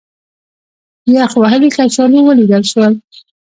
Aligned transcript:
یخ 1.15 1.31
وهلي 1.41 1.69
کچالو 1.75 2.17
ولیدل 2.27 2.63
شول. 2.71 2.93